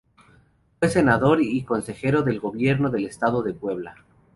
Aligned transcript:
Fue 0.79 0.89
senador 0.89 1.43
y 1.43 1.63
consejero 1.63 2.23
del 2.23 2.39
Gobierno 2.39 2.89
del 2.89 3.05
Estado 3.05 3.43
de 3.43 3.53
Puebla. 3.53 3.97